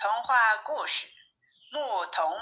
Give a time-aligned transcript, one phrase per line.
[0.00, 1.08] 童话故事：
[1.72, 2.32] 牧童。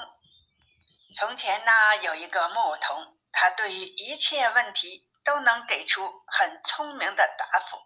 [1.15, 7.79] 从前呢，有一个牧童，他对于一切问题都能给出很聪明的答复，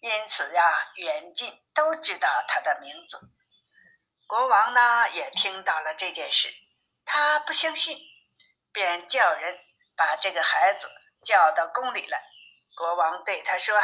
[0.00, 3.20] 因此呀，远近都知道他的名字。
[4.26, 6.48] 国王呢，也听到了这件事，
[7.04, 7.98] 他不相信，
[8.72, 9.54] 便叫人
[9.98, 10.90] 把这个孩子
[11.22, 12.22] 叫到宫里来。
[12.74, 13.78] 国王对他说：“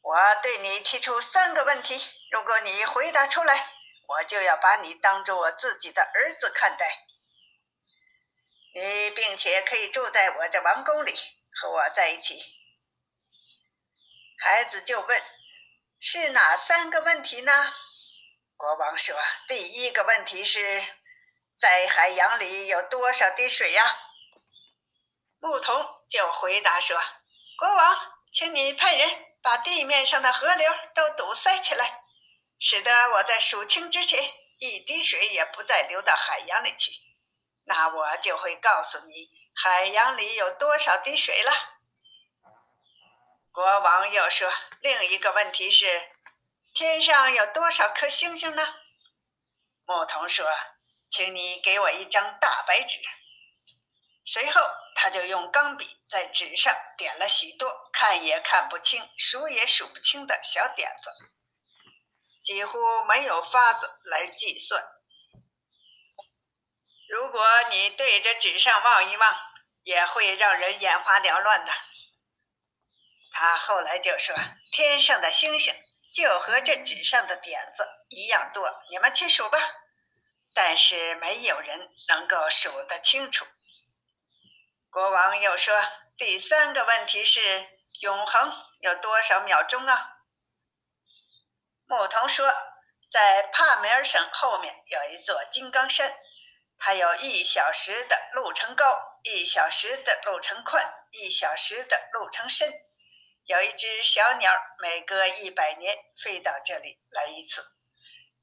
[0.00, 3.56] 我对你提出三个问题。”如果你回答出来，
[4.06, 7.06] 我就要把你当做我自己的儿子看待。
[8.74, 11.14] 你并且可以住在我这王宫里，
[11.50, 12.38] 和我在一起。
[14.38, 15.22] 孩子就问
[15.98, 17.52] ：“是哪三个问题呢？”
[18.56, 19.16] 国王说
[19.48, 20.84] ：“第一个问题是，
[21.56, 23.84] 在海洋里有多少滴水呀？”
[25.40, 27.00] 牧童就回答说
[27.56, 27.96] ：“国王，
[28.30, 29.08] 请你派人
[29.48, 32.04] 把地面上的河流都堵塞起来。”
[32.60, 34.22] 使得我在数清之前，
[34.58, 36.90] 一滴水也不再流到海洋里去，
[37.66, 41.52] 那我就会告诉你海洋里有多少滴水了。
[43.50, 46.10] 国王又说：“另一个问题是，
[46.74, 48.74] 天上有多少颗星星呢？”
[49.86, 50.44] 牧童说
[51.08, 52.98] ：“请你给我一张大白纸。”
[54.30, 54.60] 随后，
[54.94, 61.10] 他就用钢笔在纸上点了许多看也看不清、数也数不清的小点子。
[62.44, 64.84] 几乎没有法子来计算。
[67.08, 69.34] 如果你对着纸上望一望，
[69.84, 71.72] 也会让人眼花缭乱的。
[73.30, 74.36] 他后来就说
[74.70, 75.74] ：“天上的星星
[76.12, 79.58] 就和这纸上的点子一样多，你们去数吧。”
[80.54, 83.46] 但是没有人能够数得清楚。
[84.90, 85.78] 国王又说
[86.16, 87.40] ：“第三个问题是，
[88.00, 88.50] 永恒
[88.80, 90.16] 有多少秒钟啊？”
[91.86, 92.50] 牧童说，
[93.10, 96.14] 在帕梅尔省后面有一座金刚山，
[96.78, 102.72] 它有一小时的路程高，一小时的路程宽，一小时的路程深。
[103.44, 107.62] 有一只小鸟，每隔一百年飞到这里来一次，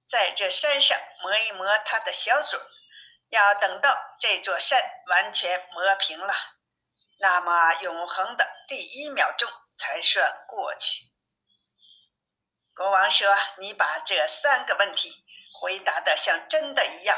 [0.08, 2.60] 在这山上磨一磨它的小嘴。
[3.36, 6.34] 要等到这座山完全磨平了，
[7.20, 11.04] 那么永恒的第一秒钟才算过去。
[12.74, 13.28] 国王说
[13.60, 15.26] ：“你把这三个问题
[15.60, 17.18] 回答的像真的一样，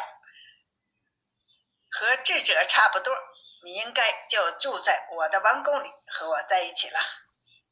[1.92, 3.16] 和智者差不多。
[3.64, 7.00] 你应该就住在我的王宫里，和我在一起了。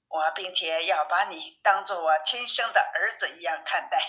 [0.08, 4.00] 我并且要把你当做我亲生的儿子一样看待。”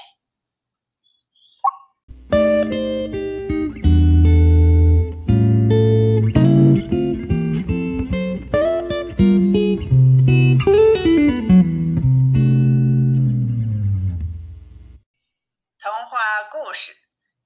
[16.44, 16.94] 故事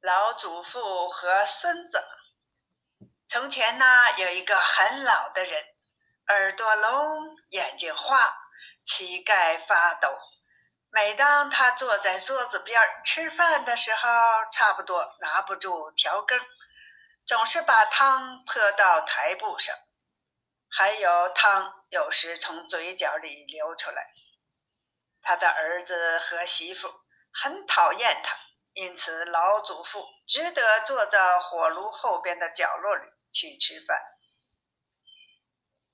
[0.01, 2.03] 老祖父和孙子。
[3.27, 3.85] 从前呢，
[4.19, 5.65] 有一个很老的人，
[6.29, 8.35] 耳朵聋，眼睛花，
[8.85, 10.09] 膝盖发抖。
[10.91, 14.09] 每当他坐在桌子边吃饭的时候，
[14.51, 16.41] 差不多拿不住调羹，
[17.25, 19.77] 总是把汤泼到台布上，
[20.69, 24.13] 还有汤有时从嘴角里流出来。
[25.23, 27.03] 他的儿子和媳妇
[27.33, 28.40] 很讨厌他。
[28.81, 34.03] 因此，老祖父只得坐在火炉后边的角落里去吃饭。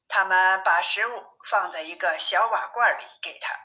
[0.06, 3.56] 他们把食物放在一个小瓦罐里给他，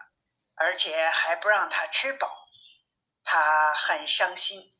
[0.57, 2.47] 而且还不让他吃饱。
[3.23, 4.71] 他很伤心，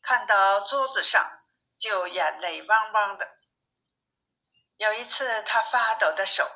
[0.00, 1.42] 看到桌子上
[1.78, 3.36] 就眼泪汪汪的。
[4.78, 6.50] 有一次，他发抖的手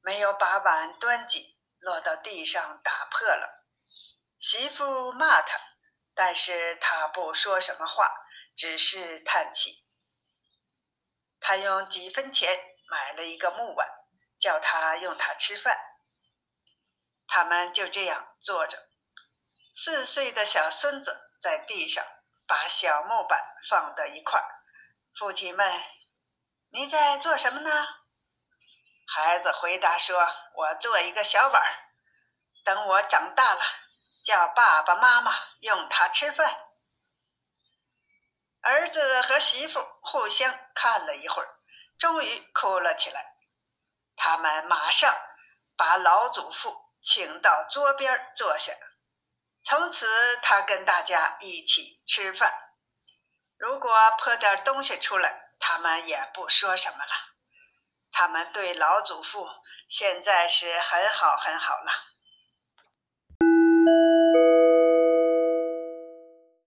[0.00, 3.66] 没有把碗端紧，落到地上打破了。
[4.38, 5.67] 媳妇骂他。
[6.18, 8.10] 但是他不说什么话，
[8.56, 9.86] 只是叹气。
[11.38, 12.58] 他用几分钱
[12.90, 13.88] 买了一个木碗，
[14.36, 15.78] 叫他用它吃饭。
[17.28, 18.84] 他们就这样坐着。
[19.72, 22.04] 四岁的小孙子在地上
[22.48, 24.64] 把小木板放到一块儿。
[25.16, 25.82] 父亲问
[26.74, 27.70] ：“你在做什么呢？”
[29.06, 31.62] 孩子回答说：“我做一个小碗，
[32.64, 33.62] 等我长大了。”
[34.28, 36.54] 叫爸爸妈妈用它吃饭。
[38.60, 41.56] 儿子和媳妇互相看了一会儿，
[41.98, 43.34] 终于哭了起来。
[44.16, 45.16] 他们马上
[45.78, 48.74] 把老祖父请到桌边坐下，
[49.62, 50.06] 从此
[50.42, 52.52] 他跟大家一起吃饭。
[53.56, 57.12] 如果泼点东西出来，他们也不说什么了。
[58.12, 59.48] 他们对老祖父
[59.88, 62.07] 现在是很好很好了。